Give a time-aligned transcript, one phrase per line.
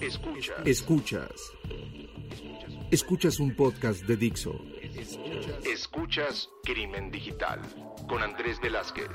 [0.00, 0.64] Escuchas.
[0.64, 1.52] Escuchas.
[2.92, 4.54] Escuchas un podcast de Dixo.
[5.64, 7.60] Escuchas Crimen Digital
[8.08, 9.08] con Andrés Velázquez.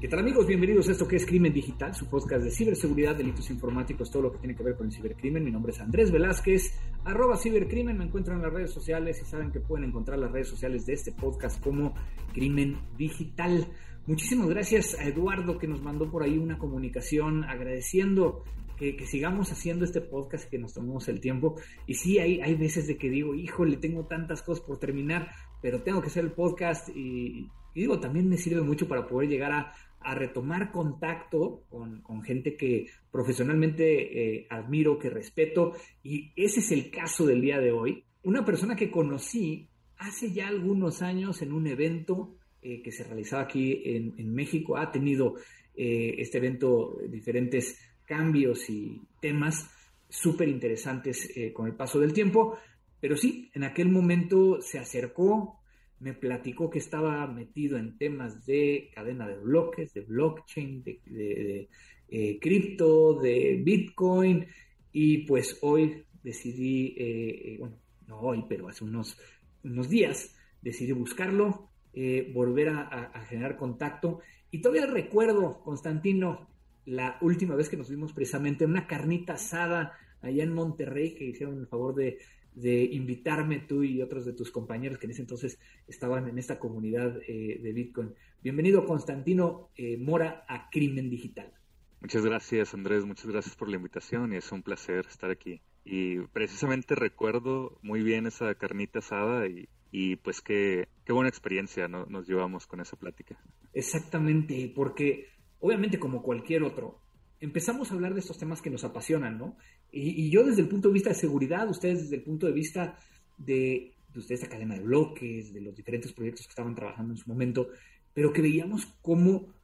[0.00, 0.46] ¿Qué tal amigos?
[0.46, 4.32] Bienvenidos a esto que es Crimen Digital, su podcast de ciberseguridad, delitos informáticos, todo lo
[4.32, 5.42] que tiene que ver con el cibercrimen.
[5.42, 6.78] Mi nombre es Andrés Velázquez,
[7.08, 10.48] arroba cibercrimen, me encuentran en las redes sociales y saben que pueden encontrar las redes
[10.48, 11.94] sociales de este podcast como
[12.34, 13.66] Crimen Digital.
[14.06, 18.44] Muchísimas gracias a Eduardo que nos mandó por ahí una comunicación agradeciendo
[18.76, 21.56] que, sigamos haciendo este podcast que nos tomemos el tiempo.
[21.86, 25.30] Y sí, hay, hay veces de que digo, híjole, tengo tantas cosas por terminar,
[25.62, 29.30] pero tengo que hacer el podcast y, y digo, también me sirve mucho para poder
[29.30, 36.60] llegar a, a retomar contacto con, gente que profesionalmente eh, admiro, que respeto, y ese
[36.60, 38.04] es el caso del día de hoy.
[38.22, 43.42] Una persona que conocí hace ya algunos años en un evento eh, que se realizaba
[43.42, 45.34] aquí en, México, ha tenido
[45.74, 49.70] eh, este evento diferentes cambios y temas
[50.08, 52.56] súper interesantes con el paso del tiempo,
[53.00, 55.57] pero sí, en aquel momento se acercó,
[56.00, 61.68] me platicó que estaba metido en temas de cadena de bloques, de blockchain, de,
[62.08, 64.46] eh, cripto, de Bitcoin,
[64.92, 67.76] y pues hoy decidí, eh, bueno,
[68.06, 69.18] no hoy, pero hace unos,
[69.64, 76.48] unos días, decidí buscarlo, eh, volver a, generar contacto, y todavía recuerdo, Constantino,
[76.86, 81.24] la última vez que nos vimos precisamente en una carnita asada allá en Monterrey, que
[81.24, 82.18] hicieron el favor de
[82.60, 86.58] de invitarme tú y otros de tus compañeros que en ese entonces estaban en esta
[86.58, 88.14] comunidad eh, de Bitcoin.
[88.42, 91.52] Bienvenido, Constantino eh, Mora, a Crimen Digital.
[92.00, 93.04] Muchas gracias, Andrés.
[93.04, 95.60] Muchas gracias por la invitación y es un placer estar aquí.
[95.84, 99.46] Y precisamente recuerdo muy bien esa carnita asada
[99.90, 103.40] y, pues qué, qué buena experiencia nos llevamos con esa plática.
[103.72, 105.28] Exactamente, porque
[105.60, 107.00] obviamente como cualquier otro,
[107.40, 109.56] empezamos a hablar de estos temas que nos apasionan, ¿no?
[109.90, 112.98] Y, yo desde el punto de vista de seguridad, ustedes desde el punto de vista
[113.36, 117.28] de, de esta cadena de bloques, de los diferentes proyectos que estaban trabajando en su
[117.28, 117.68] momento,
[118.12, 119.54] pero que veíamos cómo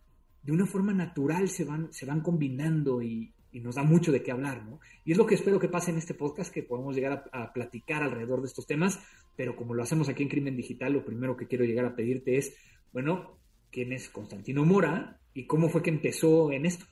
[0.43, 4.33] de una forma natural se van, se van combinando y, nos da mucho de qué
[4.33, 4.81] hablar, ¿no?
[5.05, 7.53] Y es lo que espero que pase en este podcast, que podamos llegar a, a,
[7.53, 8.99] platicar alrededor de estos temas,
[9.37, 12.37] pero como lo hacemos aquí en Crimen Digital, lo primero que quiero llegar a pedirte
[12.37, 12.53] es,
[12.93, 13.39] bueno,
[13.71, 16.85] ¿quién es Constantino Mora y cómo fue que empezó en esto?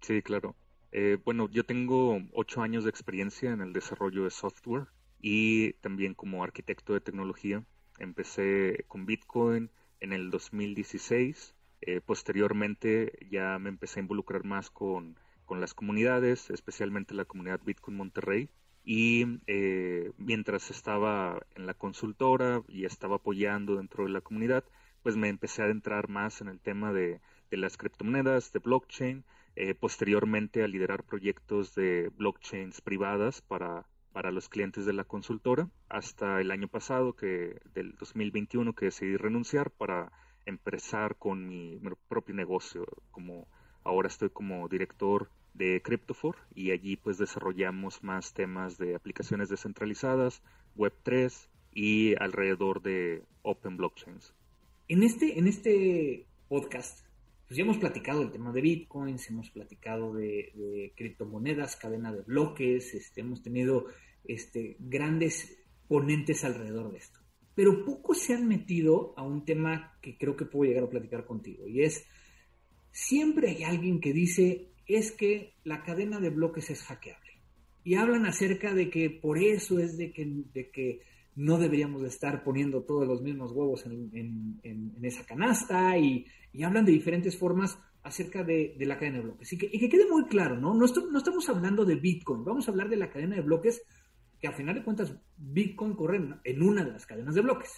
[0.00, 0.56] Sí, claro.
[0.92, 4.86] Eh, bueno, yo tengo ocho años de experiencia en el desarrollo de software
[5.20, 7.64] y también como arquitecto de tecnología.
[7.98, 9.70] Empecé con Bitcoin
[10.00, 11.54] en el 2016.
[11.82, 15.16] Eh, posteriormente ya me empecé a involucrar más con,
[15.50, 18.48] las comunidades, especialmente la comunidad Bitcoin Monterrey.
[18.84, 24.64] Y eh, mientras estaba en la consultora y estaba apoyando dentro de la comunidad,
[25.02, 27.20] pues me empecé a adentrar más en el tema de,
[27.50, 29.24] de las criptomonedas, de blockchain
[29.56, 35.68] eh, posteriormente a liderar proyectos de blockchains privadas para, para los clientes de la consultora,
[35.88, 40.12] hasta el año pasado, que del 2021, que decidí renunciar para
[40.48, 43.46] empezar con mi, propio negocio, como
[43.84, 50.42] ahora estoy como director de Cryptofor y allí pues desarrollamos más temas de aplicaciones descentralizadas,
[50.76, 54.34] Web3 y alrededor de Open Blockchains.
[54.88, 57.07] En este, en este podcast
[57.48, 62.94] pues ya hemos platicado el tema de bitcoins, hemos platicado de, criptomonedas, cadena de bloques,
[62.94, 63.86] este, hemos tenido
[64.24, 65.58] este, grandes
[65.88, 67.20] ponentes alrededor de esto.
[67.54, 71.24] Pero pocos se han metido a un tema que creo que puedo llegar a platicar
[71.24, 72.04] contigo, y es,
[72.92, 77.32] siempre hay alguien que dice, es que la cadena de bloques es hackeable.
[77.82, 81.00] Y hablan acerca de que por eso es de que
[81.38, 84.60] no deberíamos de estar poniendo todos los mismos huevos en,
[85.00, 86.26] esa canasta y,
[86.64, 89.52] hablan de diferentes formas acerca de, la cadena de bloques.
[89.52, 90.74] Y que, quede muy claro, ¿no?
[90.74, 93.80] No, estamos hablando de Bitcoin, vamos a hablar de la cadena de bloques
[94.40, 97.70] que a final de cuentas Bitcoin corre en una de las cadenas de bloques.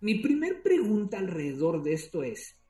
[0.00, 2.60] Mi primer pregunta alrededor de esto es,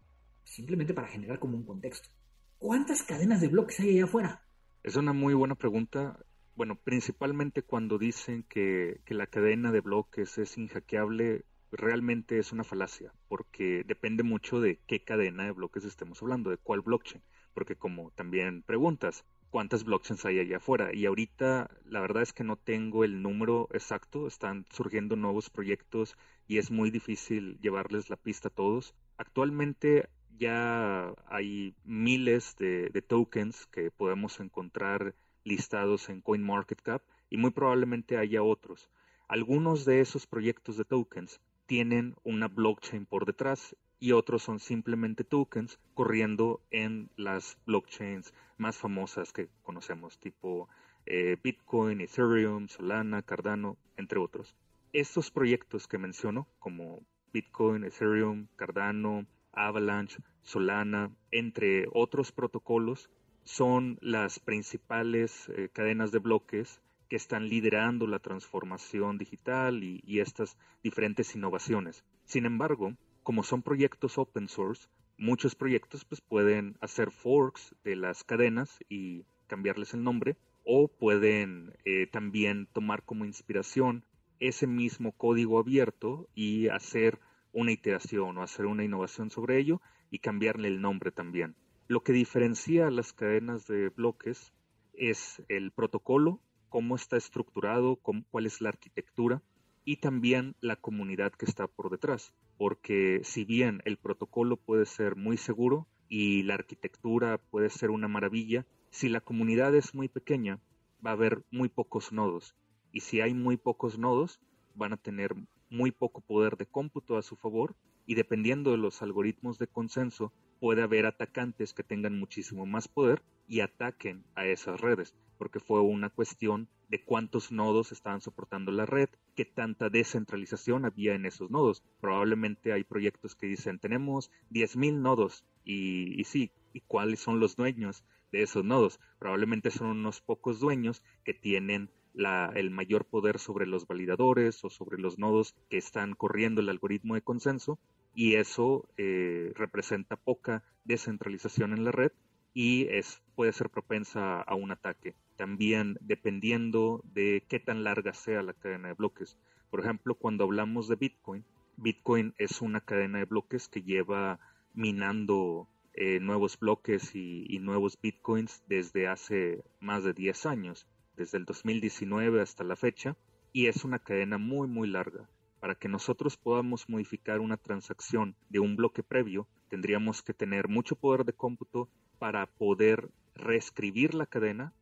[0.43, 2.11] simplemente para generar como un contexto,
[2.59, 4.43] ¿cuántas cadenas de bloques hay allá afuera?
[4.83, 6.19] Es una muy buena pregunta
[6.57, 13.13] bueno, principalmente cuando dicen que, la cadena de bloques es inhackeable, realmente es una falacia,
[13.29, 17.23] porque depende mucho de qué cadena de bloques estemos hablando, de cuál blockchain,
[17.55, 20.95] porque como también preguntas, ¿cuántas blockchains hay allá afuera?
[20.95, 26.17] Y ahorita la verdad es que no tengo el número exacto, están surgiendo nuevos proyectos
[26.47, 28.95] y es muy difícil llevarles la pista a todos.
[29.17, 35.15] Actualmente ya hay miles de tokens que podemos encontrar
[35.45, 38.91] listados en CoinMarketCap y muy probablemente haya otros.
[39.29, 45.25] Algunos de esos proyectos de tokens tienen una blockchain por detrás y otros son simplemente
[45.25, 50.69] tokens corriendo en las blockchains más famosas que conocemos, tipo
[51.07, 54.55] eh, Bitcoin, Ethereum, Solana, Cardano, entre otros.
[54.93, 57.03] Estos proyectos que menciono, como
[57.33, 63.11] Bitcoin, Ethereum, Cardano, Avalanche, Solana, entre otros protocolos,
[63.45, 70.57] son las principales eh, cadenas de bloques que están liderando la transformación digital y, estas
[70.83, 72.05] diferentes innovaciones.
[72.25, 74.89] Sin embargo, como son proyectos open source,
[75.19, 81.75] muchos proyectos pues, pueden hacer forks de las cadenas y cambiarles el nombre o pueden
[81.85, 84.05] eh, también tomar como inspiración
[84.41, 87.21] ese mismo código abierto y hacer
[87.53, 89.81] una iteración o hacer una innovación sobre ello
[90.11, 91.55] y cambiarle el nombre también.
[91.87, 94.53] Lo que diferencia las cadenas de bloques
[94.95, 96.41] es el protocolo
[96.75, 98.01] cómo está estructurado,
[98.33, 99.45] cuál es la arquitectura
[99.85, 102.35] y también la comunidad que está por detrás.
[102.59, 108.09] Porque si bien el protocolo puede ser muy seguro y la arquitectura puede ser una
[108.09, 110.59] maravilla, si la comunidad es muy pequeña,
[111.07, 112.57] va a haber muy pocos nodos.
[112.91, 114.41] Y si hay muy pocos nodos,
[114.75, 115.33] van a tener
[115.71, 120.33] muy poco poder de cómputo a su favor y dependiendo de los algoritmos de consenso,
[120.61, 125.81] puede haber atacantes que tengan muchísimo más poder y ataquen a esas redes porque fue
[125.81, 131.51] una cuestión de cuántos nodos estaban soportando la red, qué tanta descentralización había en esos
[131.51, 131.83] nodos.
[132.01, 138.05] Probablemente hay proyectos que dicen tenemos 10.000 nodos y, sí, ¿y cuáles son los dueños
[138.33, 139.01] de esos nodos?
[139.19, 144.99] Probablemente son unos pocos dueños que tienen el mayor poder sobre los validadores o sobre
[144.99, 147.81] los nodos que están corriendo el algoritmo de consenso
[148.15, 152.13] y eso eh, representa poca descentralización en la red
[152.53, 155.15] y es, puede ser propensa a un ataque.
[155.37, 159.37] También dependiendo de qué tan larga sea la cadena de bloques.
[159.71, 161.45] Por ejemplo, cuando hablamos de Bitcoin,
[161.77, 164.39] Bitcoin es una cadena de bloques que lleva
[164.75, 171.45] minando eh, nuevos bloques y, nuevos Bitcoins desde hace más de 10 años, desde el
[171.45, 173.17] 2019 hasta la fecha,
[173.53, 175.29] y es una cadena muy muy larga.
[175.65, 180.95] Para que nosotros podamos modificar una transacción de un bloque previo, tendríamos que tener mucho
[180.95, 181.89] poder de cómputo
[182.19, 184.75] para poder reescribir la cadena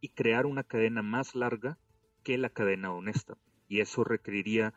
[0.00, 1.76] y crear una cadena más larga
[2.22, 3.36] que la cadena honesta.
[3.68, 4.72] Y eso requeriría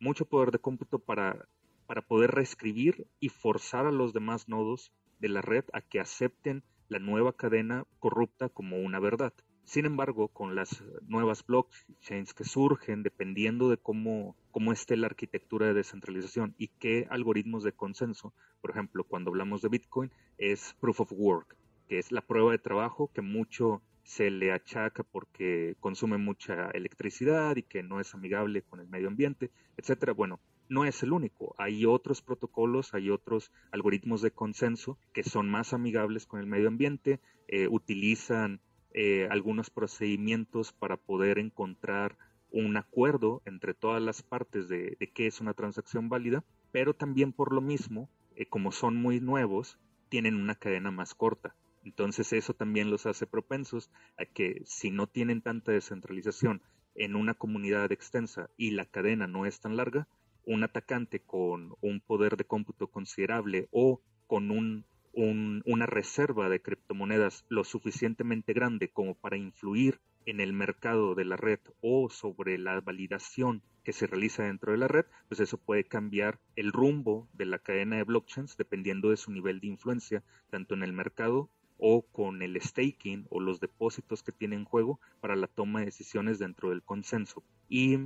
[0.00, 1.46] mucho poder de cómputo para,
[1.86, 6.64] para poder reescribir y forzar a los demás nodos de la red a que acepten
[6.88, 9.32] la nueva cadena corrupta como una verdad.
[9.64, 15.66] Sin embargo, con las nuevas blockchains que surgen, dependiendo de cómo, cómo esté la arquitectura
[15.66, 21.00] de descentralización y qué algoritmos de consenso, por ejemplo, cuando hablamos de Bitcoin, es proof
[21.00, 21.56] of work,
[21.88, 27.56] que es la prueba de trabajo que mucho se le achaca porque consume mucha electricidad
[27.56, 30.12] y que no es amigable con el medio ambiente, etcétera.
[30.12, 31.54] Bueno, no es el único.
[31.58, 36.68] Hay otros protocolos, hay otros algoritmos de consenso que son más amigables con el medio
[36.68, 38.60] ambiente, eh, utilizan
[38.94, 42.16] eh, algunos procedimientos para poder encontrar
[42.52, 47.52] un acuerdo entre todas las partes de, qué es una transacción válida, pero también por
[47.52, 51.56] lo mismo, eh, como son muy nuevos, tienen una cadena más corta.
[51.82, 56.62] Entonces eso también los hace propensos a que si no tienen tanta descentralización
[56.94, 60.06] en una comunidad extensa y la cadena no es tan larga,
[60.46, 64.84] un atacante con un poder de cómputo considerable o con un
[65.16, 71.36] una reserva de criptomonedas lo suficientemente grande como para influir en el mercado de la
[71.36, 75.84] red o sobre la validación que se realiza dentro de la red, pues eso puede
[75.84, 80.74] cambiar el rumbo de la cadena de blockchains dependiendo de su nivel de influencia, tanto
[80.74, 85.36] en el mercado o con el staking o los depósitos que tiene en juego para
[85.36, 87.42] la toma de decisiones dentro del consenso.
[87.68, 87.98] Y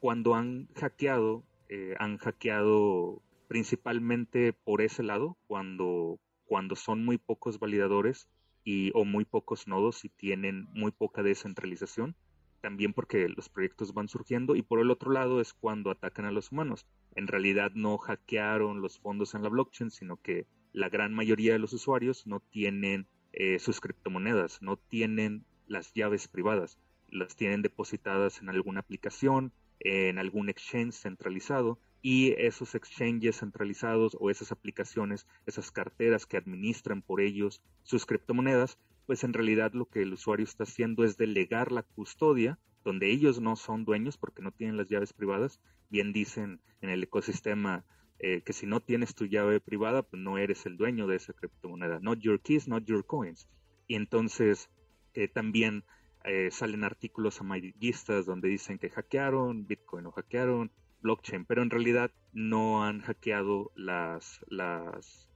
[0.00, 7.58] cuando han hackeado, eh, han hackeado principalmente por ese lado, cuando cuando son muy pocos
[7.58, 8.28] validadores
[8.64, 12.16] y, o muy pocos nodos y tienen muy poca descentralización,
[12.60, 16.32] también porque los proyectos van surgiendo y por el otro lado es cuando atacan a
[16.32, 16.86] los humanos.
[17.14, 21.58] En realidad no hackearon los fondos en la blockchain, sino que la gran mayoría de
[21.58, 28.40] los usuarios no tienen eh, sus criptomonedas, no tienen las llaves privadas, las tienen depositadas
[28.40, 35.70] en alguna aplicación, en algún exchange centralizado y esos exchanges centralizados o esas aplicaciones, esas
[35.70, 40.64] carteras que administran por ellos sus criptomonedas, pues en realidad lo que el usuario está
[40.64, 45.14] haciendo es delegar la custodia, donde ellos no son dueños porque no tienen las llaves
[45.14, 45.60] privadas.
[45.88, 47.86] Bien dicen en el ecosistema
[48.18, 51.32] eh, que si no tienes tu llave privada, pues no eres el dueño de esa
[51.32, 52.00] criptomoneda.
[52.00, 53.48] Not your keys, not your coins.
[53.86, 54.68] Y entonces
[55.14, 55.84] eh, también
[56.24, 60.70] eh, salen artículos amarillistas donde dicen que hackearon, Bitcoin o hackearon,
[61.04, 64.40] blockchain, pero en realidad no han hackeado las,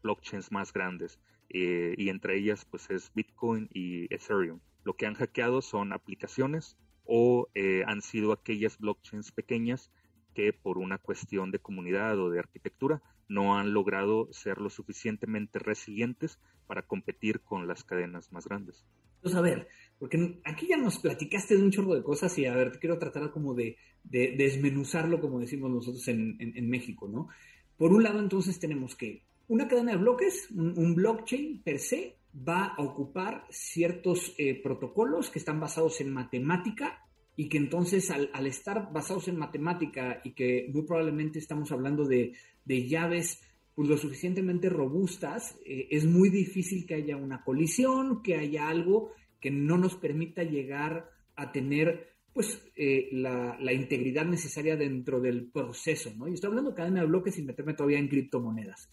[0.02, 1.20] blockchains más grandes
[1.50, 4.60] eh, y entre ellas pues es Bitcoin y Ethereum.
[4.84, 9.92] Lo que han hackeado son aplicaciones o eh, han sido aquellas blockchains pequeñas
[10.34, 15.58] que por una cuestión de comunidad o de arquitectura no han logrado ser lo suficientemente
[15.58, 18.85] resilientes para competir con las cadenas más grandes.
[19.16, 19.68] Entonces, a ver,
[19.99, 22.99] porque aquí ya nos platicaste de un chorro de cosas y a ver, te quiero
[22.99, 27.28] tratar como de, desmenuzarlo, como decimos nosotros en, México, ¿no?
[27.76, 32.66] Por un lado, entonces tenemos que una cadena de bloques, un, blockchain per se, va
[32.66, 37.02] a ocupar ciertos eh, protocolos que están basados en matemática
[37.35, 42.32] y que entonces al, estar basados en matemática y que muy probablemente estamos hablando de,
[42.68, 43.42] llaves
[43.75, 49.12] pues lo suficientemente robustas, eh, es muy difícil que haya una colisión, que haya algo
[49.40, 56.12] que no nos permita llegar a tener pues eh, la, integridad necesaria dentro del proceso,
[56.16, 56.28] ¿no?
[56.28, 58.90] Y estoy hablando de cadena de bloques sin meterme todavía en criptomonedas.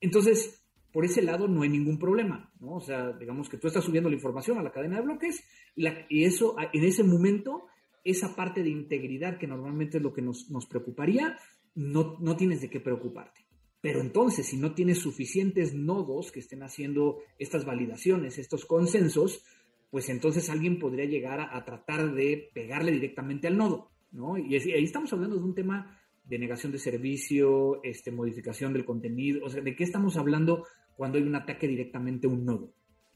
[0.00, 0.60] Entonces,
[0.92, 2.76] por ese lado no hay ningún problema, ¿no?
[2.76, 5.44] O sea, digamos que tú estás subiendo la información a la cadena de bloques
[6.08, 7.66] y eso en ese momento
[8.06, 11.36] esa parte de integridad que normalmente es lo que nos, preocuparía,
[11.76, 13.46] no, no tienes de qué preocuparte.
[13.80, 19.44] Pero entonces, si no tienes suficientes nodos que estén haciendo estas validaciones, estos consensos,
[19.90, 24.36] pues entonces alguien podría llegar a, tratar de pegarle directamente al nodo, ¿no?
[24.36, 29.44] Y, ahí estamos hablando de un tema de negación de servicio, este, modificación del contenido,
[29.44, 30.66] o sea, ¿de qué estamos hablando
[30.96, 32.72] cuando hay un ataque directamente a un nodo?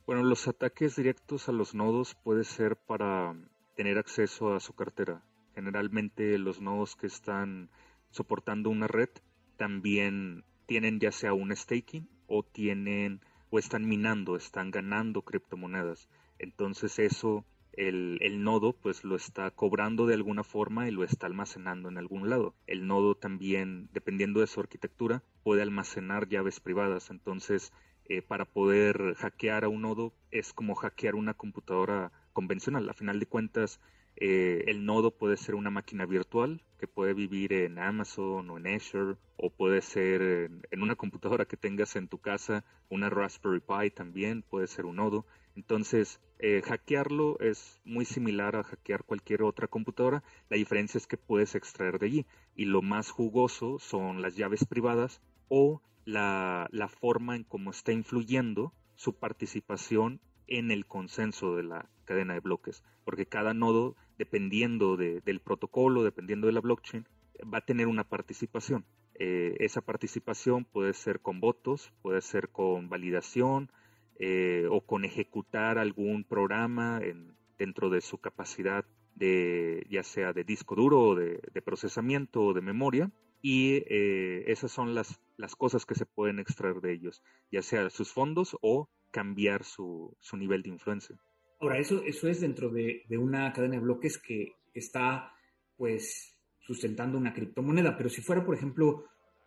[0.06, 3.34] Bueno, los ataques directos a los nodos puede ser para
[3.74, 5.22] tener acceso a su cartera.
[5.54, 7.70] Generalmente los nodos que están
[8.10, 9.08] soportando una red
[9.56, 16.08] también tienen ya sea un staking o tienen o están minando, están ganando criptomonedas.
[16.38, 21.26] Entonces eso el, el, nodo pues lo está cobrando de alguna forma y lo está
[21.26, 22.54] almacenando en algún lado.
[22.66, 27.10] El nodo también, dependiendo de su arquitectura, puede almacenar llaves privadas.
[27.10, 27.72] Entonces,
[28.06, 32.88] eh, para poder hackear a un nodo es como hackear una computadora convencional.
[32.88, 33.80] A final de cuentas,
[34.16, 38.66] eh, el nodo puede ser una máquina virtual que puede vivir en Amazon o en
[38.66, 43.90] Azure o puede ser en, una computadora que tengas en tu casa, una Raspberry Pi
[43.90, 45.26] también puede ser un nodo.
[45.56, 50.22] Entonces, eh, hackearlo es muy similar a hackear cualquier otra computadora.
[50.48, 52.26] La diferencia es que puedes extraer de allí.
[52.54, 57.92] Y lo más jugoso son las llaves privadas o la, la forma en cómo está
[57.92, 64.96] influyendo su participación en el consenso de la cadena de bloques, porque cada nodo, dependiendo
[64.96, 67.06] del protocolo, dependiendo de la blockchain,
[67.42, 68.84] va a tener una participación.
[69.14, 73.70] Eh, esa participación puede ser con votos, puede ser con validación
[74.18, 77.00] eh, o con ejecutar algún programa
[77.58, 83.12] dentro de su capacidad de ya sea de disco duro de, procesamiento o de memoria
[83.40, 85.20] y eh, esas son las,
[85.56, 90.62] cosas que se pueden extraer de ellos, ya sea sus fondos o cambiar su nivel
[90.62, 91.16] de influencia.
[91.60, 95.32] Ahora, eso, eso es dentro de, de, una cadena de bloques que está,
[95.76, 99.04] pues, sustentando una criptomoneda, pero si fuera, por ejemplo,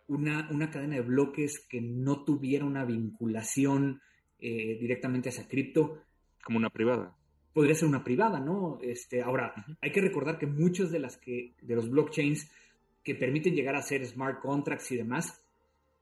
[0.08, 4.00] una, una cadena de bloques que no tuviera una vinculación
[4.38, 6.02] eh, directamente a esa cripto.
[6.42, 7.16] Como una privada.
[7.52, 8.78] Podría ser una privada, ¿no?
[8.82, 12.50] Este, ahora, hay que recordar que muchos de las que, de los blockchains
[13.02, 15.42] que permiten llegar a ser smart contracts y demás,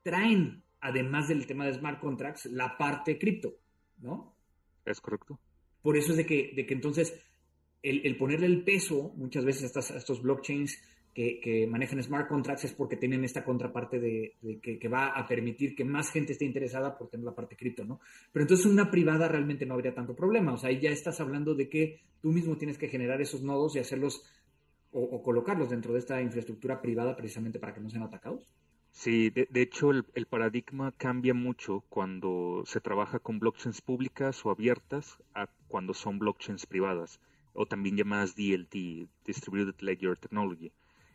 [0.02, 3.54] traen además del tema de smart contracts, la parte cripto,
[3.98, 4.34] ¿no?
[4.84, 5.38] Es correcto.
[5.82, 7.14] Por eso es de que, de que entonces
[7.82, 10.78] el, ponerle el peso muchas veces a, estos blockchains
[11.12, 15.84] que, manejan smart contracts es porque tienen esta contraparte de, que, va a permitir que
[15.84, 18.00] más gente esté interesada por tener la parte cripto, ¿no?
[18.32, 20.54] Pero entonces una privada realmente no habría tanto problema.
[20.54, 23.76] O sea, ahí ya estás hablando de que tú mismo tienes que generar esos nodos
[23.76, 24.22] y hacerlos
[24.94, 28.46] o colocarlos dentro de esta infraestructura privada precisamente para que no sean atacados.
[28.92, 35.18] Sí, de, hecho el, paradigma cambia mucho cuando se trabaja con blockchains públicas o abiertas
[35.34, 37.18] a cuando son blockchains privadas
[37.54, 40.72] o también llamadas DLT, Distributed Ledger Technology.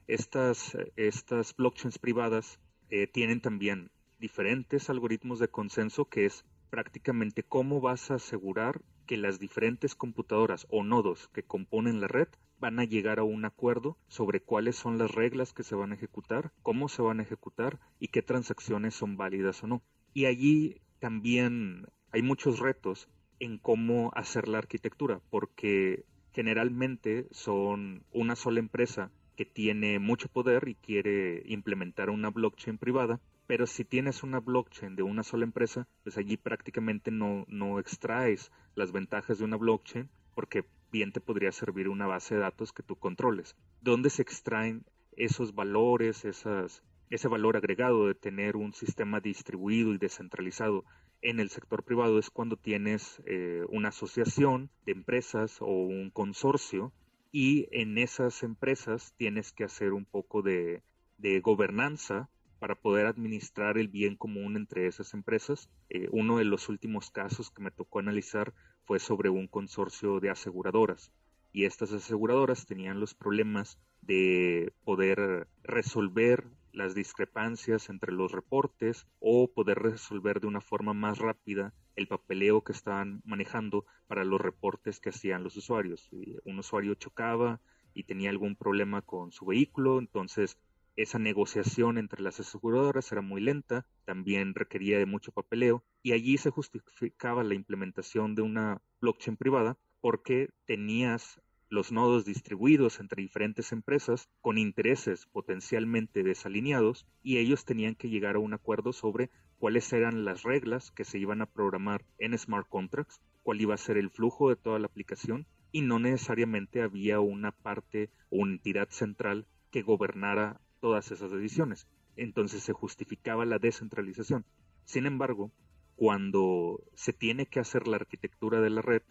[0.07, 7.79] Estas, estas blockchains privadas eh, tienen también diferentes algoritmos de consenso que es prácticamente cómo
[7.79, 12.27] vas a asegurar que las diferentes computadoras o nodos que componen la red
[12.59, 15.95] van a llegar a un acuerdo sobre cuáles son las reglas que se van a
[15.95, 19.81] ejecutar, cómo se van a ejecutar y qué transacciones son válidas o no.
[20.13, 23.07] Y allí también hay muchos retos
[23.39, 30.67] en cómo hacer la arquitectura, porque generalmente son una sola empresa que tiene mucho poder
[30.67, 35.87] y quiere implementar una blockchain privada, pero si tienes una blockchain de una sola empresa,
[36.03, 41.51] pues allí prácticamente no, no extraes las ventajas de una blockchain porque bien te podría
[41.51, 43.55] servir una base de datos que tú controles.
[43.81, 49.97] ¿Dónde se extraen esos valores, esas, ese valor agregado de tener un sistema distribuido y
[49.97, 50.85] descentralizado
[51.21, 56.93] en el sector privado es cuando tienes eh, una asociación de empresas o un consorcio
[57.31, 60.83] y en esas empresas tienes que hacer un poco de,
[61.17, 62.29] de gobernanza
[62.59, 65.69] para poder administrar el bien común entre esas empresas.
[65.89, 68.53] Eh, uno de los últimos casos que me tocó analizar
[68.87, 71.11] fue sobre un consorcio de aseguradoras
[71.51, 79.51] y estas aseguradoras tenían los problemas de poder resolver las discrepancias entre los reportes o
[79.51, 85.01] poder resolver de una forma más rápida el papeleo que estaban manejando para los reportes
[85.01, 86.09] que hacían los usuarios.
[86.45, 87.59] Un usuario chocaba
[87.93, 90.57] y tenía algún problema con su vehículo, entonces
[90.97, 96.37] esa negociación entre las aseguradoras era muy lenta, también requería de mucho papeleo y allí
[96.37, 101.39] se justificaba la implementación de una blockchain privada porque tenías
[101.69, 108.35] los nodos distribuidos entre diferentes empresas con intereses potencialmente desalineados y ellos tenían que llegar
[108.35, 112.67] a un acuerdo sobre cuáles eran las reglas que se iban a programar en smart
[112.69, 117.19] contracts, cuál iba a ser el flujo de toda la aplicación y no necesariamente había
[117.19, 121.87] una parte o una entidad central que gobernara todas esas decisiones.
[122.15, 124.45] Entonces se justificaba la descentralización.
[124.85, 125.51] Sin embargo,
[125.95, 129.01] cuando se tiene que hacer la arquitectura de la red,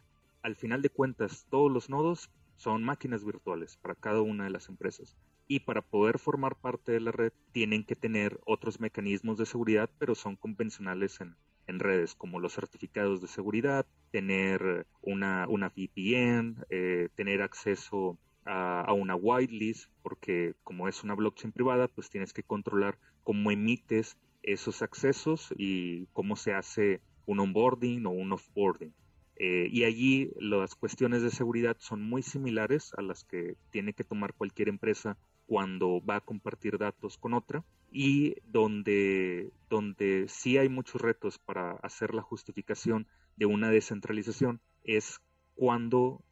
[0.43, 4.69] al final de cuentas todos los nodos son máquinas virtuales para cada una de las
[4.69, 5.17] empresas.
[5.49, 9.91] Y para poder formar parte de la red tienen que tener otros mecanismos de seguridad,
[9.99, 11.37] pero son convencionales en,
[11.79, 19.17] redes, como los certificados de seguridad, tener una, una VPN, eh, tener acceso a, una
[19.17, 25.53] whitelist, porque como es una blockchain privada, pues tienes que controlar cómo emites esos accesos
[25.57, 28.95] y cómo se hace un onboarding o un offboarding.
[29.39, 34.05] Eh, y allí las cuestiones de seguridad son muy similares a las que tiene que
[34.05, 40.69] tomar cualquier empresa cuando va a compartir datos con otra y donde, donde sí hay
[40.69, 45.21] muchos retos para hacer la justificación de una descentralización es
[45.55, 46.23] cuando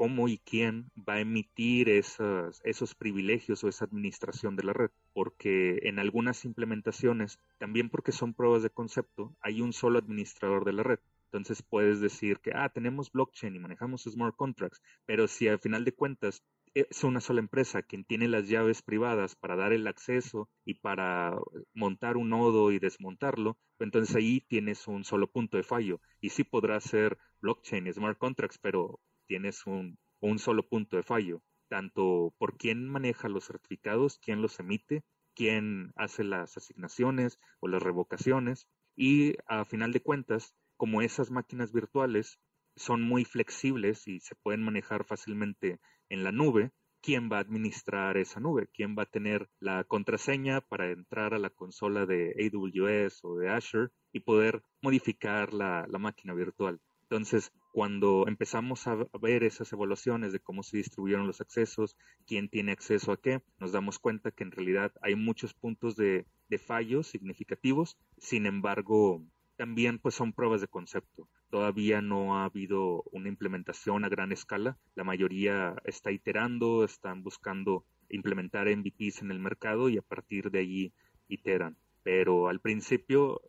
[0.00, 4.90] cómo y quién va a emitir esos privilegios o esa administración de la red.
[5.12, 10.72] Porque en algunas implementaciones, también porque son pruebas de concepto, hay un solo administrador de
[10.72, 11.00] la red.
[11.26, 15.84] Entonces puedes decir que, ah, tenemos blockchain y manejamos smart contracts, pero si al final
[15.84, 20.48] de cuentas es una sola empresa quien tiene las llaves privadas para dar el acceso
[20.64, 21.36] y para
[21.74, 26.00] montar un nodo y desmontarlo, pues entonces ahí tienes un solo punto de fallo.
[26.22, 28.98] Y sí podrá ser blockchain y smart contracts, pero
[29.30, 29.96] tienes un,
[30.38, 35.04] solo punto de fallo, tanto por quién maneja los certificados, quién los emite,
[35.36, 38.66] quién hace las asignaciones o las revocaciones.
[38.96, 42.40] Y a final de cuentas, como esas máquinas virtuales
[42.74, 48.16] son muy flexibles y se pueden manejar fácilmente en la nube, ¿quién va a administrar
[48.16, 48.68] esa nube?
[48.74, 53.48] ¿Quién va a tener la contraseña para entrar a la consola de AWS o de
[53.48, 56.80] Azure y poder modificar la máquina virtual?
[57.02, 62.72] Entonces, cuando empezamos a ver esas evaluaciones de cómo se distribuyeron los accesos, quién tiene
[62.72, 66.26] acceso a qué, nos damos cuenta que en realidad hay muchos puntos de,
[66.66, 69.24] fallos significativos, sin embargo,
[69.56, 71.28] también pues son pruebas de concepto.
[71.48, 74.76] Todavía no ha habido una implementación a gran escala.
[74.96, 80.58] La mayoría está iterando, están buscando implementar MVPs en el mercado y a partir de
[80.58, 80.92] allí
[81.28, 81.76] iteran.
[82.02, 83.42] Pero al principio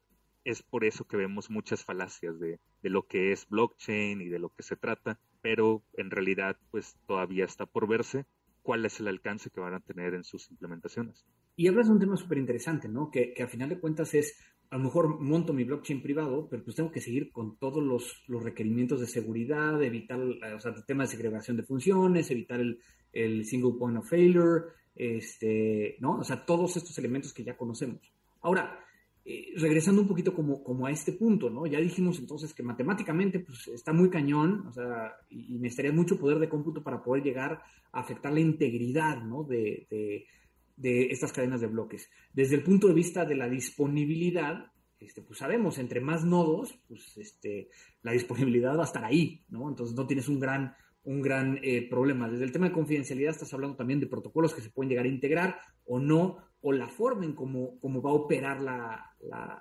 [0.44, 4.50] es por eso que vemos muchas falacias de, lo que es blockchain y de lo
[4.50, 8.26] que se trata, pero en realidad pues todavía está por verse
[8.62, 11.26] cuál es el alcance que van a tener en sus implementaciones.
[11.56, 13.10] Y hablas de un tema súper interesante, ¿no?
[13.12, 16.64] Que, que a final de cuentas es, a lo mejor monto mi blockchain privado, pero
[16.64, 21.04] pues tengo que seguir con todos los, requerimientos de seguridad, evitar, o sea, el tema
[21.04, 22.80] de segregación de funciones, evitar el,
[23.12, 26.20] el single point of failure, este, ¿no?
[26.20, 28.14] O sea, todos estos elementos que ya conocemos.
[28.42, 28.80] Ahora,
[29.24, 31.68] eh, regresando un poquito como, como a este punto, ¿no?
[31.68, 36.40] Ya dijimos entonces que matemáticamente pues, está muy cañón, o sea, y, necesitaría mucho poder
[36.40, 39.44] de cómputo para poder llegar a afectar la integridad, ¿no?
[39.44, 39.88] De,
[40.76, 42.10] de, estas cadenas de bloques.
[42.34, 47.16] Desde el punto de vista de la disponibilidad, este, pues sabemos, entre más nodos, pues
[47.18, 47.70] este,
[48.02, 49.70] la disponibilidad va a estar ahí, ¿no?
[49.70, 52.28] Entonces no tienes un gran, un gran eh, problema.
[52.28, 55.10] Desde el tema de confidencialidad estás hablando también de protocolos que se pueden llegar a
[55.10, 59.12] integrar o no, o la forma en cómo, cómo va a operar la,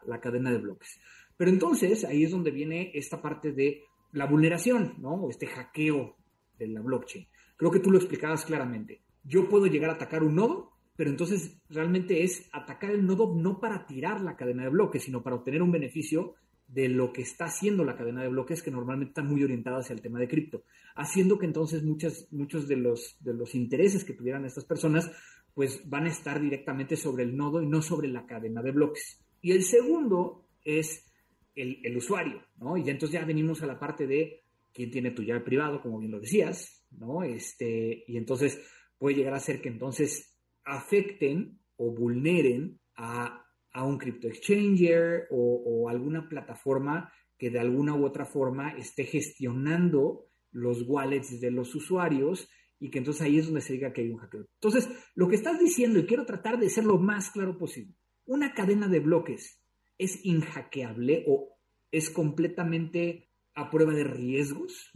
[0.07, 1.01] la, cadena de bloques.
[1.37, 3.83] Pero entonces ahí es donde viene esta parte de
[4.13, 5.29] la vulneración, ¿no?
[5.31, 6.17] Este hackeo
[6.59, 7.27] de la blockchain.
[7.57, 9.03] Creo que tú lo explicabas claramente.
[9.25, 13.61] Yo puedo llegar a atacar un nodo, pero entonces realmente es atacar el nodo no
[13.61, 16.35] para tirar la cadena de bloques, sino para obtener un beneficio
[16.71, 19.95] de lo que está haciendo la cadena de bloques que normalmente está muy orientada hacia
[19.95, 20.63] el tema de cripto,
[20.95, 25.11] haciendo que entonces muchas, muchos de los, de los intereses que tuvieran estas personas
[25.55, 29.25] pues van a estar directamente sobre el nodo y no sobre la cadena de bloques.
[29.41, 31.11] Y el segundo es
[31.55, 32.77] el, usuario, ¿no?
[32.77, 36.13] Y entonces ya venimos a la parte de quién tiene tu llave privado, como bien
[36.13, 37.23] lo decías, ¿no?
[37.23, 38.61] Este, y entonces
[38.99, 45.89] puede llegar a ser que entonces afecten o vulneren a, un crypto exchanger o, o,
[45.89, 52.49] alguna plataforma que de alguna u otra forma esté gestionando los wallets de los usuarios
[52.81, 54.47] y que entonces ahí es donde se diga que hay un hackeo.
[54.55, 58.55] Entonces, lo que estás diciendo, y quiero tratar de ser lo más claro posible, una
[58.55, 59.61] cadena de bloques
[59.99, 61.59] es inhackeable o
[61.93, 64.91] es completamente a prueba de riesgos?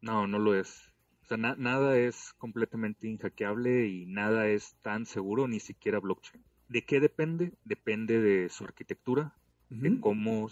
[0.00, 0.92] No, no lo es.
[1.22, 6.44] O sea, nada es completamente inhackeable y nada es tan seguro, ni siquiera blockchain.
[6.68, 7.54] ¿De qué depende?
[7.64, 9.34] Depende de su arquitectura,
[9.68, 10.48] de cómo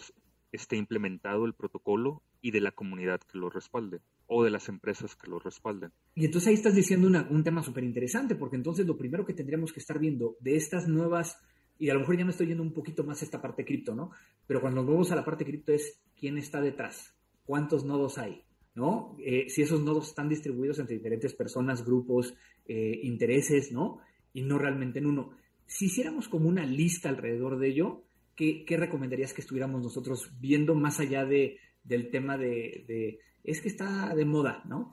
[0.50, 5.14] esté implementado el protocolo y de la comunidad que lo respalde o de las empresas
[5.14, 5.92] que lo respalden.
[6.14, 9.72] Y entonces ahí estás diciendo un tema súper interesante, porque entonces lo primero que tendríamos
[9.72, 11.38] que estar viendo de estas nuevas
[11.78, 13.94] y a lo mejor ya me estoy yendo un poquito más a esta parte cripto,
[13.94, 14.10] ¿no?
[14.46, 18.42] Pero cuando nos vamos a la parte cripto es quién está detrás, cuántos nodos hay,
[18.74, 19.16] ¿no?
[19.18, 22.34] Eh, si esos nodos están distribuidos entre diferentes personas, grupos,
[22.66, 23.98] eh, intereses, ¿no?
[24.32, 25.30] Y no realmente en uno.
[25.66, 28.04] Si hiciéramos como una lista alrededor de ello,
[28.37, 33.68] ¿qué, recomendarías que estuviéramos nosotros viendo más allá de, del tema de, de, es que
[33.68, 34.92] está de moda, ¿no?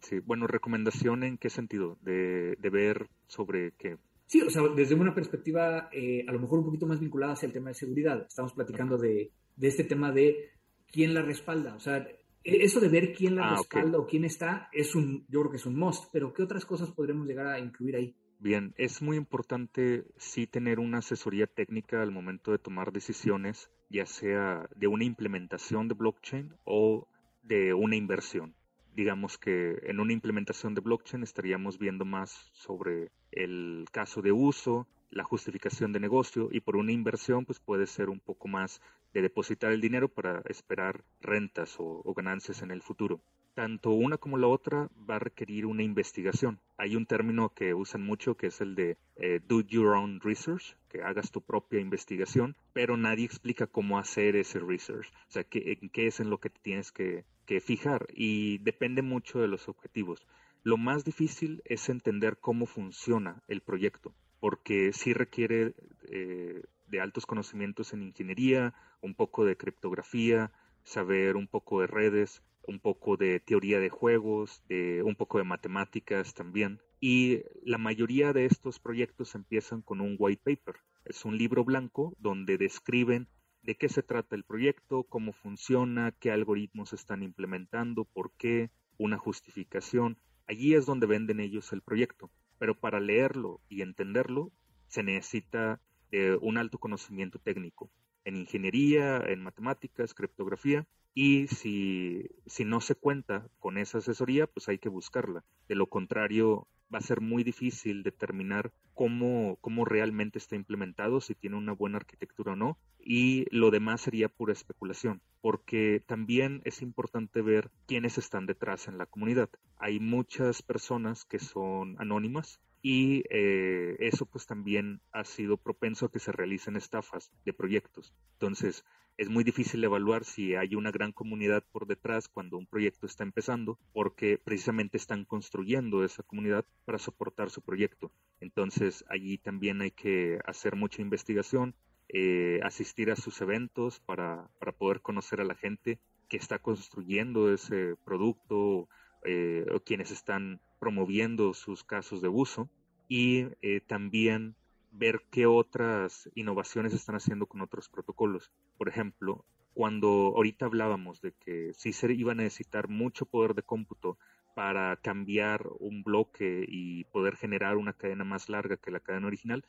[0.00, 1.98] Sí, bueno, recomendación en qué sentido?
[2.00, 3.98] De, de ver sobre qué
[4.32, 7.48] Sí, o sea, desde una perspectiva eh, a lo mejor un poquito más vinculada hacia
[7.48, 8.24] el tema de seguridad.
[8.26, 9.30] Estamos platicando de,
[9.60, 10.52] este tema de
[10.90, 11.74] quién la respalda.
[11.74, 15.26] O sea, e, eso de ver quién la ah, respalda o quién está, es un,
[15.28, 18.16] yo creo que es un must, pero ¿qué otras cosas podremos llegar a incluir ahí?
[18.38, 24.06] Bien, es muy importante sí tener una asesoría técnica al momento de tomar decisiones, ya
[24.06, 27.06] sea de una implementación de blockchain o
[27.42, 28.54] de una inversión
[28.94, 34.86] digamos que en una implementación de blockchain estaríamos viendo más sobre el caso de uso,
[35.10, 38.80] la justificación de negocio y por una inversión pues puede ser un poco más
[39.12, 43.20] de depositar el dinero para esperar rentas o, ganancias en el futuro.
[43.54, 46.58] Tanto una como la otra va a requerir una investigación.
[46.78, 50.74] Hay un término que usan mucho que es el de eh, do your own research,
[50.88, 55.78] que hagas tu propia investigación, pero nadie explica cómo hacer ese research, o sea, qué,
[55.80, 57.24] en qué es en lo que tienes que,
[57.60, 60.26] fijar y depende mucho de los objetivos.
[60.62, 65.74] Lo más difícil es entender cómo funciona el proyecto, porque sí requiere
[66.08, 70.50] eh, de altos conocimientos en ingeniería, un poco de criptografía,
[70.82, 76.34] saber un poco de redes, un poco de teoría de juegos, un poco de matemáticas
[76.34, 76.80] también.
[77.00, 80.80] Y la mayoría de estos proyectos empiezan con un white paper.
[81.04, 83.28] Es un libro blanco donde describen
[83.62, 89.18] de qué se trata el proyecto, cómo funciona, qué algoritmos están implementando, por qué, una
[89.18, 90.18] justificación.
[90.46, 92.30] Allí es donde venden ellos el proyecto.
[92.58, 94.52] Pero para leerlo y entenderlo
[94.86, 97.90] se necesita de un alto conocimiento técnico
[98.24, 104.68] en ingeniería, en matemáticas, criptografía y si, si no se cuenta con esa asesoría, pues
[104.68, 105.44] hay que buscarla.
[105.68, 111.34] De lo contrario, va a ser muy difícil determinar cómo, cómo realmente está implementado, si
[111.34, 116.82] tiene una buena arquitectura o no, y lo demás sería pura especulación, porque también es
[116.82, 119.50] importante ver quiénes están detrás en la comunidad.
[119.78, 126.10] Hay muchas personas que son anónimas, y eh, eso pues también ha sido propenso a
[126.10, 128.12] que se realicen estafas de proyectos.
[128.32, 128.84] Entonces,
[129.16, 133.24] es muy difícil evaluar si hay una gran comunidad por detrás cuando un proyecto está
[133.24, 138.10] empezando, porque precisamente están construyendo esa comunidad para soportar su proyecto.
[138.40, 141.74] Entonces, allí también hay que hacer mucha investigación,
[142.08, 145.98] eh, asistir a sus eventos para, para poder conocer a la gente
[146.28, 148.88] que está construyendo ese producto
[149.24, 152.68] eh, o quienes están promoviendo sus casos de uso
[153.08, 154.56] y eh, también
[154.90, 158.50] ver qué otras innovaciones están haciendo con otros protocolos.
[158.82, 164.18] Por ejemplo, cuando ahorita hablábamos de que se iba a necesitar mucho poder de cómputo
[164.56, 169.64] para cambiar un bloque y poder generar una cadena más larga que la cadena original,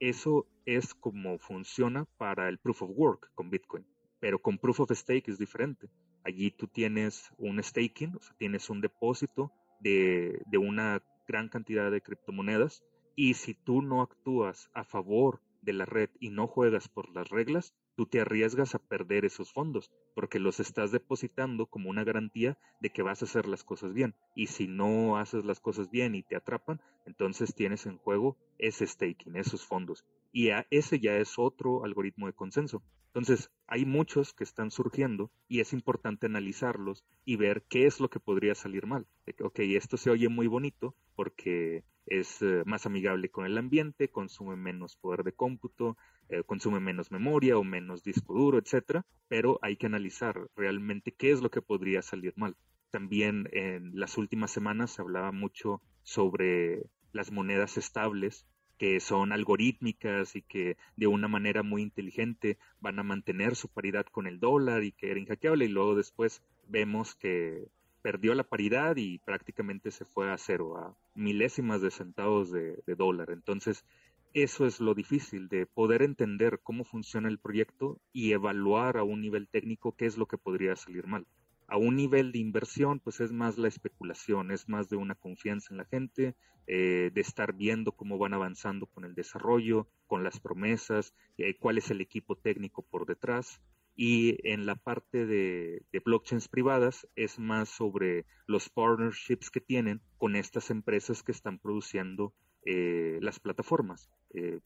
[0.00, 3.86] eso es como funciona para el proof of work con Bitcoin.
[4.20, 5.88] Pero con proof of stake es diferente.
[6.22, 9.50] Allí tú tienes un staking, o sea, tienes un depósito
[9.80, 12.84] de, una gran cantidad de criptomonedas
[13.16, 17.30] y si tú no actúas a favor de la red y no juegas por las
[17.30, 22.56] reglas, tú te arriesgas a perder esos fondos porque los estás depositando como una garantía
[22.80, 24.14] de que vas a hacer las cosas bien.
[24.36, 28.86] Y si no haces las cosas bien y te atrapan, entonces tienes en juego ese
[28.86, 30.04] staking, esos fondos.
[30.32, 32.82] Y ese ya es otro algoritmo de consenso.
[33.08, 38.10] Entonces, hay muchos que están surgiendo y es importante analizarlos y ver qué es lo
[38.10, 39.06] que podría salir mal.
[39.42, 44.56] Ok, esto se oye muy bonito porque es eh, más amigable con el ambiente, consume
[44.56, 45.96] menos poder de cómputo,
[46.28, 51.32] eh, consume menos memoria o menos disco duro, etcétera, pero hay que analizar realmente qué
[51.32, 52.56] es lo que podría salir mal.
[52.90, 58.46] También en las últimas semanas se hablaba mucho sobre las monedas estables
[58.78, 64.06] que son algorítmicas y que de una manera muy inteligente van a mantener su paridad
[64.06, 67.68] con el dólar y que era inhackeable y luego después vemos que
[68.02, 72.94] perdió la paridad y prácticamente se fue a cero, a milésimas de centavos de, de
[72.94, 73.30] dólar.
[73.30, 73.84] Entonces,
[74.32, 79.20] eso es lo difícil de poder entender cómo funciona el proyecto y evaluar a un
[79.20, 81.26] nivel técnico qué es lo que podría salir mal
[81.68, 85.68] a un nivel de inversión, pues es más la especulación, es más de una confianza
[85.70, 86.34] en la gente,
[86.66, 91.76] eh, de estar viendo cómo van avanzando con el desarrollo, con las promesas, eh, cuál
[91.78, 93.60] es el equipo técnico por detrás.
[93.94, 100.36] Y en la parte de, blockchains privadas es más sobre los partnerships que tienen con
[100.36, 102.32] estas empresas que están produciendo
[102.64, 104.10] eh, las plataformas.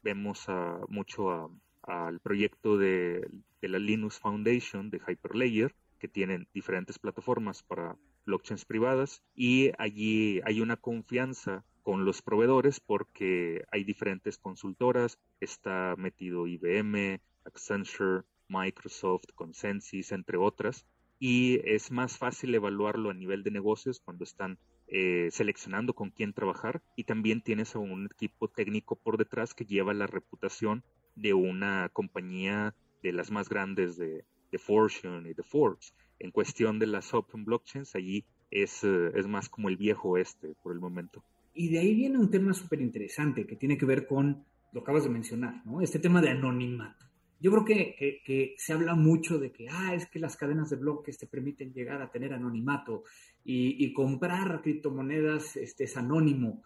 [0.03, 0.47] vemos
[0.89, 1.51] mucho
[1.83, 3.27] al proyecto de,
[3.61, 10.41] de la Linux Foundation de Hyperlayer, que tienen diferentes plataformas para blockchains privadas y allí
[10.45, 19.27] hay una confianza con los proveedores porque hay diferentes consultoras, está metido IBM, Accenture, Microsoft,
[19.37, 20.87] Consensus, entre otras,
[21.21, 26.33] y es más fácil evaluarlo a nivel de negocios cuando están eh, seleccionando con quién
[26.33, 30.83] trabajar y también tienes a un equipo técnico por detrás que lleva la reputación
[31.15, 35.93] de una compañía de las más grandes de, de Fortune y de Forbes.
[36.21, 40.55] En cuestión de las open blockchains, allí es, eh, es más como el viejo este
[40.63, 41.25] por el momento.
[41.55, 45.05] Y de ahí viene un tema súper interesante que tiene que ver con, lo acabas
[45.05, 45.81] de mencionar, ¿no?
[45.81, 47.07] Este tema de anonimato.
[47.41, 50.77] Yo creo que, que, se habla mucho de que, ah, es que las cadenas de
[50.77, 53.03] bloques te permiten llegar a tener anonimato
[53.45, 56.63] y, y comprar criptomonedas este, es anónimo.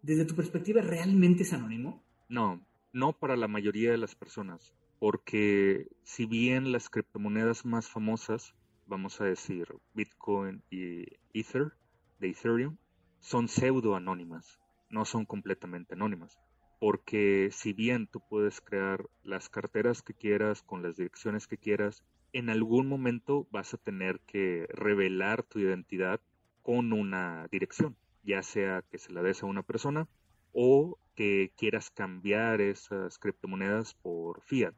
[0.00, 2.02] Desde tu perspectiva, ¿realmente es anónimo?
[2.30, 8.54] No, no para la mayoría de las personas porque si bien las criptomonedas más famosas,
[8.86, 11.72] vamos a decir Bitcoin y Ether,
[12.20, 12.76] de Ethereum,
[13.20, 16.38] son pseudo anónimas, no son completamente anónimas.
[16.80, 22.04] Porque si bien tú puedes crear las carteras que quieras con las direcciones que quieras,
[22.32, 26.20] en algún momento vas a tener que revelar tu identidad
[26.62, 30.08] con una dirección, ya sea que se la des a una persona
[30.54, 34.74] o que quieras cambiar esas criptomonedas por fiat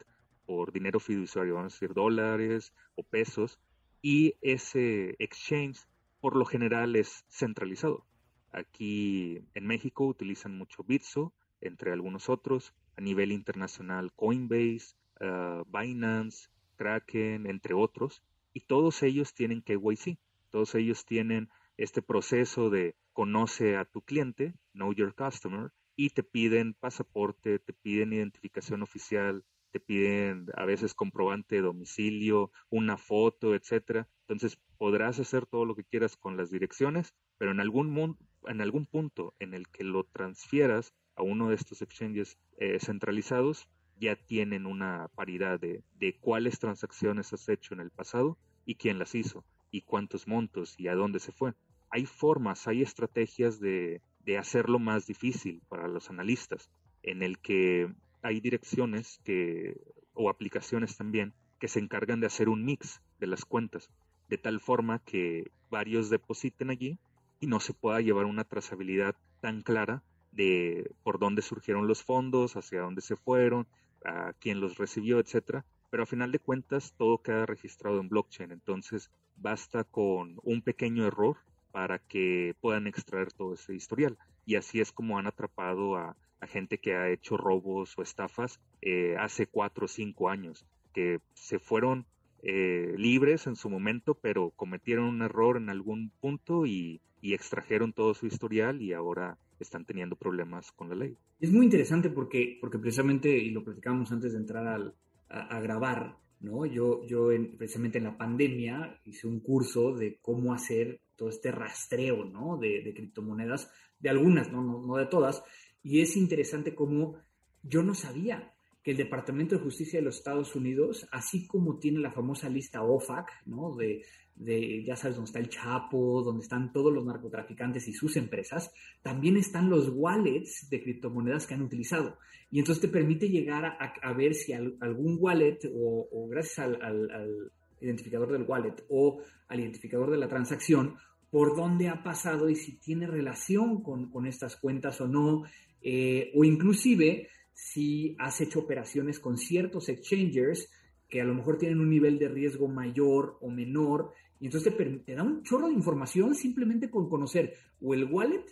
[0.46, 3.58] por dinero fiduciario, vamos a decir dólares o pesos,
[4.00, 5.80] y ese exchange
[6.20, 8.06] por lo general es centralizado.
[8.52, 16.48] Aquí en México utilizan mucho Bitso, entre algunos otros, a nivel internacional Coinbase, uh, Binance,
[16.76, 20.18] Kraken, entre otros, y todos ellos tienen KYC,
[20.50, 26.22] todos ellos tienen este proceso de conoce a tu cliente, know your customer, y te
[26.22, 33.54] piden pasaporte, te piden identificación oficial, te piden a veces comprobante de domicilio, una foto,
[33.54, 34.08] etcétera.
[34.20, 38.86] Entonces podrás hacer todo lo que quieras con las direcciones, pero en algún, en algún
[38.86, 44.66] punto en el que lo transfieras a uno de estos exchanges eh, centralizados, ya tienen
[44.66, 49.44] una paridad de, de cuáles transacciones has hecho en el pasado y quién las hizo
[49.70, 51.54] y cuántos montos y a dónde se fue.
[51.90, 56.70] Hay formas, hay estrategias de, de hacerlo más difícil para los analistas,
[57.02, 59.80] en el que hay direcciones que,
[60.14, 63.88] o aplicaciones también que se encargan de hacer un mix de las cuentas,
[64.28, 66.98] de tal forma que varios depositen allí
[67.40, 72.56] y no se pueda llevar una trazabilidad tan clara de por dónde surgieron los fondos,
[72.56, 73.66] hacia dónde se fueron,
[74.04, 75.64] a quién los recibió, etcétera.
[75.90, 81.06] Pero a final de cuentas todo queda registrado en blockchain, entonces basta con un pequeño
[81.06, 81.36] error
[81.76, 84.16] para que puedan extraer todo ese historial.
[84.46, 89.14] Y así es como han atrapado a gente que ha hecho robos o estafas eh,
[89.18, 92.06] hace cuatro o cinco años, que se fueron
[92.42, 98.14] eh, libres en su momento, pero cometieron un error en algún punto y, extrajeron todo
[98.14, 101.16] su historial y ahora están teniendo problemas con la ley.
[101.40, 104.94] Es muy interesante porque, porque precisamente, y lo platicábamos antes de entrar
[105.28, 106.66] a, grabar, ¿no?
[106.66, 112.24] Yo, yo precisamente en la pandemia hice un curso de cómo hacer todo este rastreo,
[112.24, 112.58] ¿no?
[112.58, 114.62] De, de criptomonedas, de algunas, ¿no?
[114.62, 115.42] No, no de todas,
[115.82, 117.16] y es interesante cómo
[117.62, 118.52] yo no sabía
[118.82, 122.82] que el Departamento de Justicia de los Estados Unidos, así como tiene la famosa lista
[122.82, 123.74] OFAC, ¿no?
[123.74, 124.02] De,
[124.36, 128.72] de, ya sabes, donde está el Chapo, donde están todos los narcotraficantes y sus empresas,
[129.02, 132.18] también están los wallets de criptomonedas que han utilizado.
[132.50, 137.50] Y entonces te permite llegar a, ver si algún wallet o, gracias al,
[137.80, 140.96] identificador del wallet o al identificador de la transacción,
[141.30, 145.44] por dónde ha pasado y si tiene relación con, con estas cuentas o no,
[145.82, 150.70] eh, o inclusive si has hecho operaciones con ciertos exchangers
[151.08, 155.14] que a lo mejor tienen un nivel de riesgo mayor o menor, y entonces te,
[155.14, 158.44] da un chorro de información simplemente con conocer o el wallet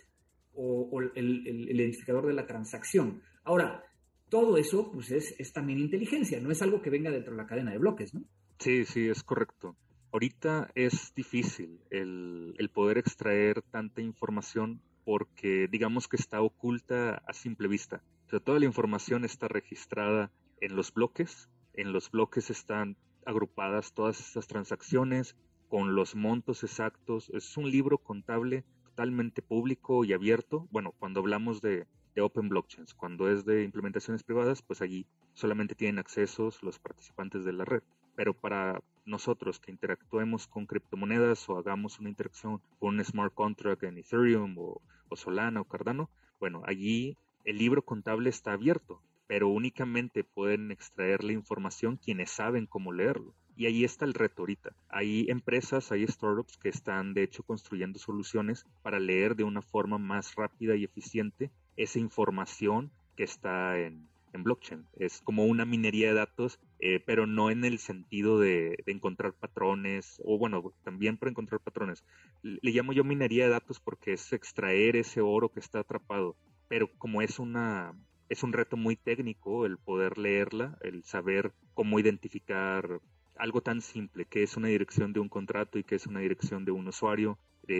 [0.53, 3.21] o, el, identificador de la transacción.
[3.43, 3.83] Ahora,
[4.29, 7.45] todo eso pues es, es, también inteligencia, no es algo que venga dentro de la
[7.45, 8.23] cadena de bloques, ¿no?
[8.59, 9.75] Sí, sí, es correcto.
[10.11, 17.33] Ahorita es difícil el, el poder extraer tanta información porque digamos que está oculta a
[17.33, 18.01] simple vista
[18.39, 21.49] toda la información está registrada en los bloques.
[21.73, 25.35] En los bloques están agrupadas todas estas transacciones
[25.67, 27.29] con los montos exactos.
[27.33, 30.67] Es un libro contable totalmente público y abierto.
[30.71, 31.87] Bueno, cuando hablamos de,
[32.17, 37.51] Open Blockchains, cuando es de implementaciones privadas, pues allí solamente tienen accesos los participantes de
[37.51, 37.83] la red.
[38.15, 43.83] Pero para nosotros que interactuemos con criptomonedas o hagamos una interacción con un smart contract
[43.83, 44.81] en Ethereum o
[45.15, 51.33] Solana o Cardano, bueno, allí el libro contable está abierto, pero únicamente pueden extraer la
[51.33, 53.33] información quienes saben cómo leerlo.
[53.57, 54.75] Y ahí está el reto ahorita.
[54.89, 59.97] Hay empresas, hay startups que están de hecho construyendo soluciones para leer de una forma
[59.97, 64.85] más rápida y eficiente esa información que está en, blockchain.
[64.97, 70.21] Es como una minería de datos, eh, pero no en el sentido de, encontrar patrones,
[70.23, 72.03] o bueno, también para encontrar patrones.
[72.43, 76.35] Le llamo yo minería de datos porque es extraer ese oro que está atrapado
[76.67, 77.93] pero como es una
[78.29, 82.99] es un reto muy técnico el poder leerla, el saber cómo identificar
[83.37, 86.65] algo tan simple que es una dirección de un contrato y que es una dirección
[86.65, 87.37] de un usuario,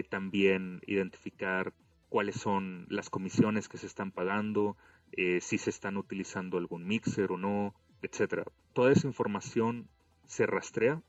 [0.09, 1.73] también identificar
[2.09, 4.77] cuáles son las comisiones que se están pagando,
[5.11, 8.45] eh, si se están utilizando algún mixer o no, etcétera.
[8.73, 9.87] Toda esa información
[10.27, 11.01] se rastrea,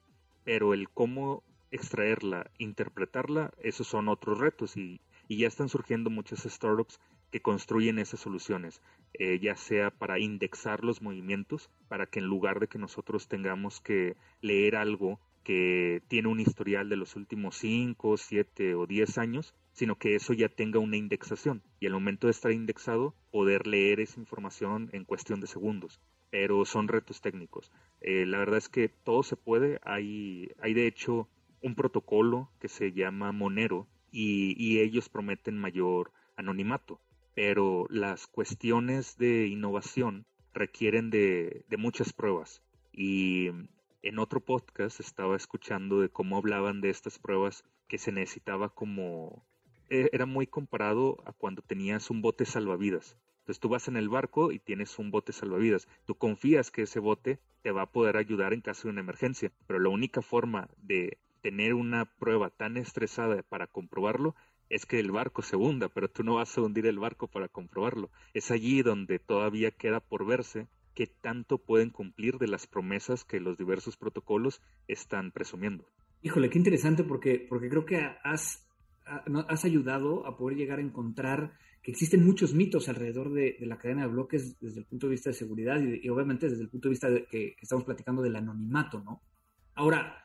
[0.45, 6.45] pero el cómo extraerla, interpretarla, esos son otros retos y, y ya están surgiendo muchas
[6.45, 8.81] startups que construyen esas soluciones,
[9.15, 13.81] eh, ya sea para indexar los movimientos, para que en lugar de que nosotros tengamos
[13.81, 19.55] que leer algo que tiene un historial de los últimos 5, 7 o 10 años,
[19.73, 24.01] sino que eso ya tenga una indexación y al momento de estar indexado poder leer
[24.01, 26.01] esa información en cuestión de segundos.
[26.31, 27.73] Pero son retos técnicos.
[28.01, 29.79] Eh, la verdad es que todo se puede.
[29.83, 31.29] Hay, hay de hecho
[31.63, 37.01] un protocolo que se llama Monero y, y ellos prometen mayor anonimato
[37.37, 42.63] pero las cuestiones de innovación requieren de, muchas pruebas.
[42.95, 43.49] Y
[44.03, 49.45] en otro podcast estaba escuchando de cómo hablaban de estas pruebas que se necesitaba como...
[49.91, 53.19] E, era muy comparado a cuando tenías un bote salvavidas.
[53.47, 55.87] Entonces tú vas en el barco y tienes un bote salvavidas.
[56.05, 59.53] Tú confías que ese bote te va a poder ayudar en caso de una emergencia,
[59.69, 64.35] pero la única forma de tener una prueba tan estresada para comprobarlo
[64.69, 67.47] es que el barco se hunda, pero tú no vas a hundir el barco para
[67.47, 68.11] comprobarlo.
[68.35, 73.39] Es allí donde todavía queda por verse qué tanto pueden cumplir de las promesas que
[73.39, 75.89] los diversos protocolos están presumiendo.
[76.23, 78.66] Híjole, qué interesante porque, porque creo que has,
[79.49, 84.03] has ayudado a poder llegar a encontrar que existen muchos mitos alrededor de, la cadena
[84.03, 86.91] de bloques desde el punto de vista de seguridad y, obviamente desde el punto de
[86.91, 89.23] vista de que, estamos platicando del anonimato, ¿no?
[89.77, 90.25] Ahora,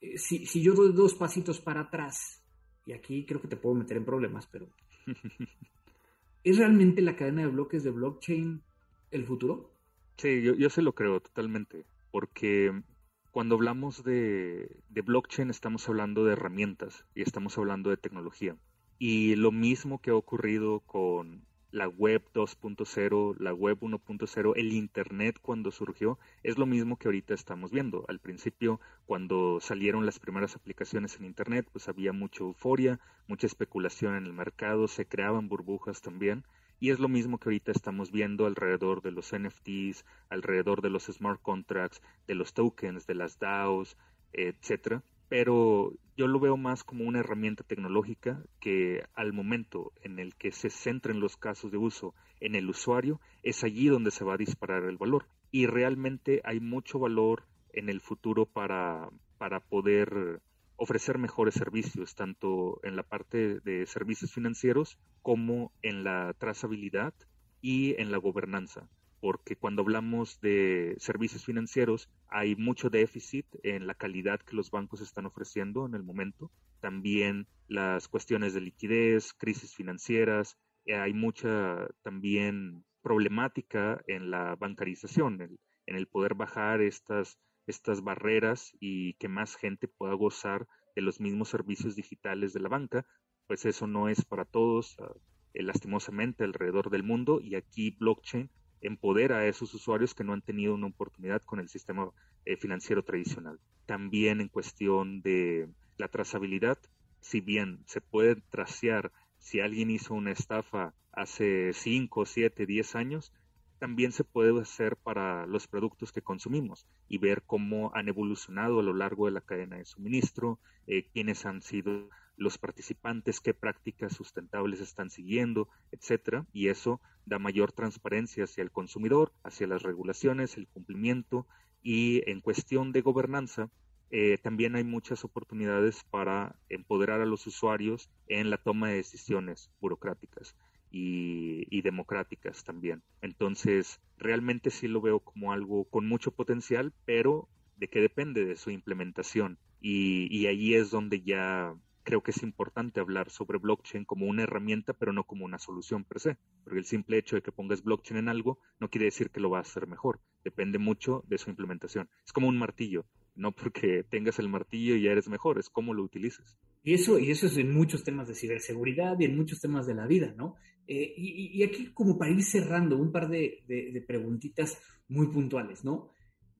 [0.00, 2.44] eh, si, si yo doy dos pasitos para atrás
[2.84, 4.68] y aquí creo que te puedo meter en problemas, pero
[6.44, 8.62] ¿es realmente la cadena de bloques de blockchain
[9.10, 9.72] el futuro?
[10.18, 12.82] Sí, yo, yo se lo creo totalmente, porque
[13.30, 18.56] cuando hablamos de, blockchain estamos hablando de herramientas y estamos hablando de tecnología.
[18.98, 25.38] Y lo mismo que ha ocurrido con la web 2.0, la web 1.0, el Internet
[25.40, 28.04] cuando surgió, es lo mismo que ahorita estamos viendo.
[28.08, 34.16] Al principio, cuando salieron las primeras aplicaciones en Internet, pues había mucha euforia, mucha especulación
[34.16, 36.44] en el mercado, se creaban burbujas también.
[36.80, 41.04] Y es lo mismo que ahorita estamos viendo alrededor de los NFTs, alrededor de los
[41.04, 43.96] smart contracts, de los tokens, de las DAOs,
[44.32, 50.34] etcétera pero yo lo veo más como una herramienta tecnológica que al momento en el
[50.34, 54.34] que se centren los casos de uso en el usuario, es allí donde se va
[54.34, 55.26] a disparar el valor.
[55.52, 60.40] Y realmente hay mucho valor en el futuro para, para poder
[60.80, 67.12] ofrecer mejores servicios, tanto en la parte de servicios financieros como en la trazabilidad
[67.60, 68.88] y en la gobernanza.
[69.20, 75.02] porque cuando hablamos de servicios financieros hay mucho déficit en la calidad que los bancos
[75.02, 76.50] están ofreciendo en el momento.
[76.80, 80.56] También las cuestiones de liquidez, crisis financieras,
[80.86, 88.72] eh, hay mucha también problemática en la bancarización, en, el poder bajar estas, estas barreras
[88.80, 93.06] y que más gente pueda gozar de los mismos servicios digitales de la banca,
[93.46, 95.12] pues eso no es para todos, ah,
[95.54, 98.50] eh, lastimosamente, alrededor del mundo, y aquí blockchain
[98.80, 102.10] empodera a esos usuarios que no han tenido una oportunidad con el sistema
[102.44, 103.60] eh, financiero tradicional.
[103.86, 106.78] También en cuestión de la trazabilidad,
[107.20, 113.32] si bien se puede tracear si alguien hizo una estafa hace 5, 7, 10 años,
[113.80, 118.82] también se puede hacer para los productos que consumimos y ver cómo han evolucionado a
[118.82, 124.12] lo largo de la cadena de suministro, eh, quiénes han sido los participantes, qué prácticas
[124.12, 130.58] sustentables están siguiendo, etcétera, y eso da mayor transparencia hacia el consumidor, hacia las regulaciones,
[130.58, 131.46] el cumplimiento.
[131.82, 133.70] Y en cuestión de gobernanza,
[134.10, 139.70] eh, también hay muchas oportunidades para empoderar a los usuarios en la toma de decisiones
[139.80, 140.54] burocráticas
[140.90, 143.02] y, democráticas también.
[143.22, 148.56] Entonces, realmente sí lo veo como algo con mucho potencial, pero de qué depende de
[148.56, 149.58] su implementación.
[149.80, 154.42] Y, y ahí es donde ya creo que es importante hablar sobre blockchain como una
[154.42, 157.82] herramienta, pero no como una solución per se, porque el simple hecho de que pongas
[157.82, 161.38] blockchain en algo no quiere decir que lo va a hacer mejor, depende mucho de
[161.38, 162.08] su implementación.
[162.24, 163.06] Es como un martillo,
[163.40, 166.58] no porque tengas el martillo y ya eres mejor, es cómo lo utilices.
[166.84, 169.94] Y eso, y eso es en muchos temas de ciberseguridad y en muchos temas de
[169.94, 170.56] la vida, ¿no?
[170.86, 174.78] Eh, y, aquí como para ir cerrando un par de, preguntitas
[175.08, 176.10] muy puntuales, ¿no?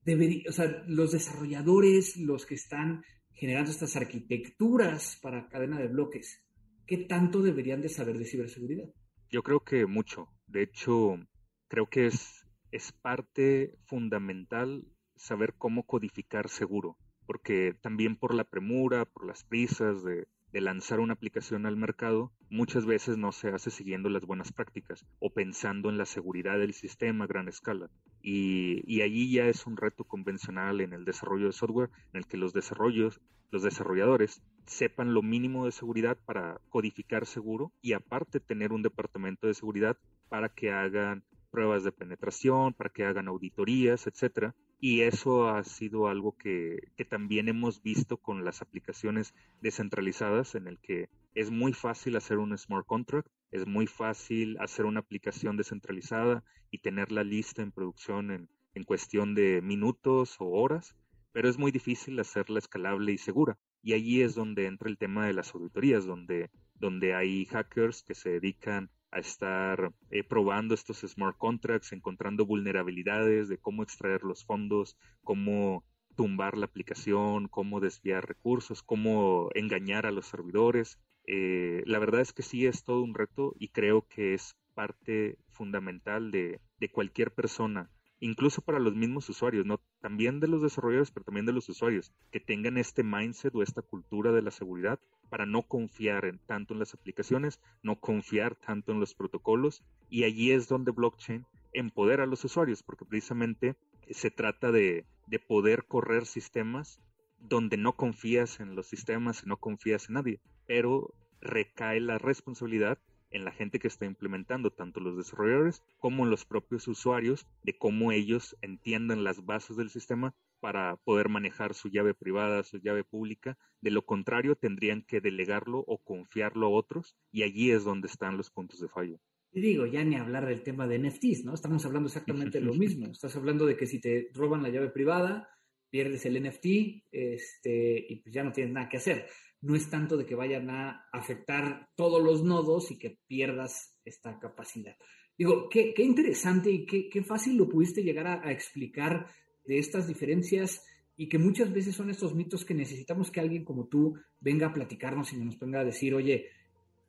[0.03, 3.03] o sea, los desarrolladores, los que están
[3.33, 6.43] generando estas arquitecturas para cadena de bloques,
[6.87, 8.89] ¿qué tanto deberían de saber de ciberseguridad?
[9.29, 10.29] Yo creo que mucho.
[10.47, 11.19] De hecho,
[11.67, 14.85] creo que es, es parte fundamental
[15.21, 16.97] saber cómo codificar seguro,
[17.27, 22.85] porque también por la premura, por las prisas de, lanzar una aplicación al mercado, muchas
[22.85, 27.23] veces no se hace siguiendo las buenas prácticas o pensando en la seguridad del sistema
[27.23, 27.89] a gran escala.
[28.21, 32.37] Y, allí ya es un reto convencional en el desarrollo de software en el que
[32.37, 38.73] los desarrollos, los desarrolladores sepan lo mínimo de seguridad para codificar seguro y aparte tener
[38.73, 39.97] un departamento de seguridad
[40.29, 46.07] para que hagan pruebas de penetración, para que hagan auditorías, etcétera, y eso ha sido
[46.07, 46.79] algo que,
[47.09, 52.57] también hemos visto con las aplicaciones descentralizadas, en el que es muy fácil hacer un
[52.57, 58.49] smart contract, es muy fácil hacer una aplicación descentralizada y tenerla lista en producción en,
[58.73, 60.95] en cuestión de minutos o horas,
[61.31, 63.57] pero es muy difícil hacerla escalable y segura.
[63.83, 68.15] Y allí es donde entra el tema de las auditorías, donde, donde hay hackers que
[68.15, 74.45] se dedican a estar eh, probando estos smart contracts, encontrando vulnerabilidades de cómo extraer los
[74.45, 75.83] fondos, cómo
[76.15, 80.97] tumbar la aplicación, cómo desviar recursos, cómo engañar a los servidores.
[81.27, 85.37] Eh, la verdad es que sí es todo un reto y creo que es parte
[85.49, 87.89] fundamental de, de cualquier persona
[88.21, 92.13] incluso para los mismos usuarios, no también de los desarrolladores, pero también de los usuarios,
[92.31, 94.99] que tengan este mindset o esta cultura de la seguridad
[95.31, 100.51] para no confiar tanto en las aplicaciones, no confiar tanto en los protocolos, y allí
[100.51, 103.77] es donde blockchain empodera a los usuarios, porque precisamente
[104.09, 106.99] se trata de, de poder correr sistemas
[107.39, 112.99] donde no confías en los sistemas y no confías en nadie, pero recae la responsabilidad
[113.31, 118.11] en la gente que está implementando, tanto los desarrolladores como los propios usuarios, de cómo
[118.11, 123.57] ellos entiendan las bases del sistema para poder manejar su llave privada, su llave pública.
[123.81, 128.37] De lo contrario, tendrían que delegarlo o confiarlo a otros y allí es donde están
[128.37, 129.19] los puntos de fallo.
[129.53, 131.53] Y digo, ya ni hablar del tema de NFTs, ¿no?
[131.53, 133.07] Estamos hablando exactamente de lo mismo.
[133.07, 135.49] Estás hablando de que si te roban la llave privada,
[135.89, 136.65] pierdes el NFT
[137.11, 139.27] este, y pues ya no tienes nada que hacer
[139.61, 144.39] no es tanto de que vayan a afectar todos los nodos y que pierdas esta
[144.39, 144.95] capacidad.
[145.37, 149.27] Digo, qué, interesante y qué, fácil lo pudiste llegar a, explicar
[149.65, 150.83] de estas diferencias
[151.15, 154.73] y que muchas veces son estos mitos que necesitamos que alguien como tú venga a
[154.73, 156.49] platicarnos y nos venga a decir, oye,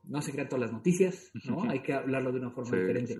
[0.05, 1.63] no se crean todas las noticias, ¿no?
[1.71, 3.19] Hay que hablarlo de una forma diferente.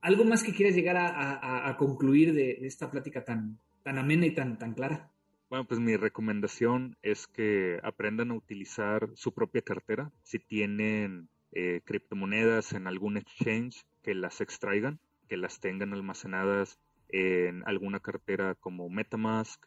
[0.00, 4.58] ¿Algo más que quieras llegar a, concluir de, esta plática tan, tan amena y tan,
[4.58, 5.13] tan clara?
[5.48, 10.10] Bueno, pues mi recomendación es que aprendan a utilizar su propia cartera.
[10.22, 16.78] Si tienen eh, criptomonedas en algún exchange, que las extraigan, que las tengan almacenadas
[17.08, 19.64] en alguna cartera como Metamask,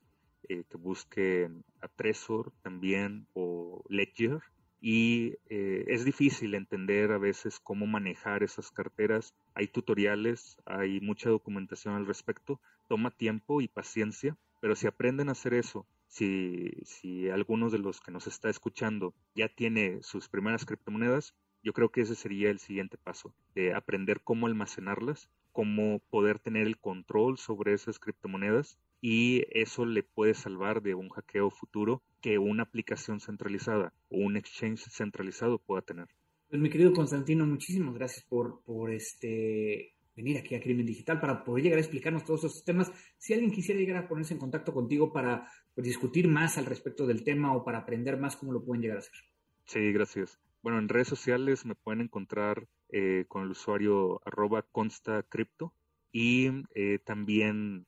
[0.49, 4.41] eh, que busquen a Trezor también o Ledger
[4.80, 9.34] y eh, es difícil entender a veces cómo manejar esas carteras.
[9.55, 15.34] Hay tutoriales, hay mucha documentación al respecto, toma tiempo y paciencia, pero si aprenden a
[15.34, 20.66] hacer eso, si, si algunos de los que nos está escuchando ya tiene sus primeras
[20.66, 21.34] criptomonedas,
[21.64, 26.68] yo creo que ese sería el siguiente paso, de aprender cómo almacenarlas, cómo poder tener
[26.68, 32.38] el control sobre esas criptomonedas y eso le puede salvar de un hackeo futuro que
[32.38, 36.08] una aplicación centralizada o un exchange centralizado pueda tener.
[36.49, 41.43] Pues mi querido Constantino, muchísimas gracias por, por este venir aquí a Crimen Digital para
[41.43, 42.91] poder llegar a explicarnos todos esos temas.
[43.18, 47.05] Si alguien quisiera llegar a ponerse en contacto contigo para pues, discutir más al respecto
[47.05, 49.13] del tema o para aprender más, ¿cómo lo pueden llegar a hacer?
[49.65, 50.39] Sí, gracias.
[50.63, 55.74] Bueno, en redes sociales me pueden encontrar eh, con el usuario arroba constacripto
[56.11, 57.86] y eh, también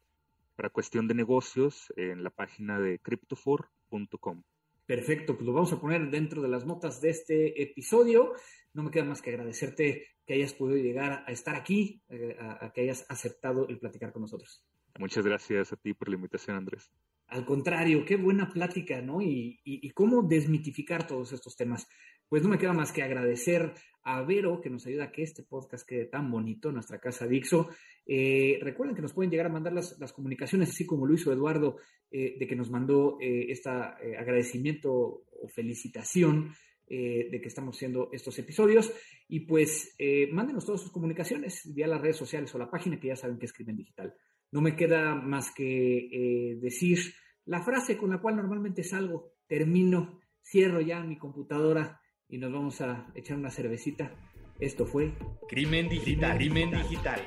[0.56, 4.44] para cuestión de negocios en la página de cryptofor.com.
[4.90, 8.34] Perfecto, pues lo vamos a poner dentro de las notas de este episodio.
[8.74, 12.72] No me queda más que agradecerte que hayas podido llegar a estar aquí, eh, a,
[12.74, 14.66] que hayas aceptado el platicar con nosotros.
[14.98, 16.92] Muchas gracias a ti por la invitación, Andrés.
[17.28, 19.22] Al contrario, qué buena plática, ¿no?
[19.22, 21.88] Y, y, cómo desmitificar todos estos temas.
[22.30, 23.74] Pues no me queda más que agradecer
[24.04, 27.70] a Vero que nos ayuda a que este podcast quede tan bonito, nuestra casa Dixo.
[28.06, 31.78] Eh, recuerden que nos pueden llegar a mandar las, comunicaciones, así como lo hizo Eduardo,
[32.10, 36.54] eh, de que nos mandó este agradecimiento o felicitación
[36.88, 38.92] de que estamos haciendo estos episodios.
[39.28, 39.96] Y pues
[40.32, 43.46] mándenos todas sus comunicaciones vía las redes sociales o la página que ya saben que
[43.46, 44.16] es Crimen Digital
[44.52, 47.00] no me queda más que eh, decir
[47.46, 52.00] la frase con la cual normalmente salgo, termino, cierro ya mi computadora
[52.30, 54.12] y nos vamos a echar una cervecita.
[54.60, 55.14] Esto fue
[55.48, 56.38] Crimen Digital.
[56.38, 57.22] Crimen Digital.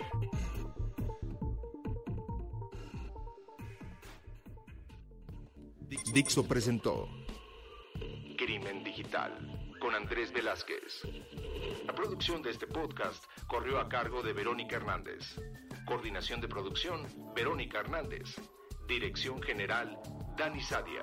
[6.15, 7.09] Dixo presentó
[8.37, 11.03] Crimen Digital con Andrés Velázquez.
[11.87, 15.41] La producción de este podcast corrió a cargo de Verónica Hernández.
[15.87, 18.37] Coordinación de producción, Verónica Hernández.
[18.87, 19.99] Dirección General,
[20.37, 21.03] Dani Sadia.